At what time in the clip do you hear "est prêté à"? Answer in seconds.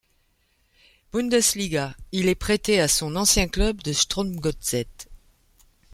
2.27-2.87